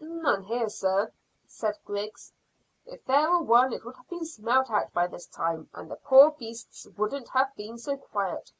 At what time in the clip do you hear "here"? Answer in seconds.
0.44-0.68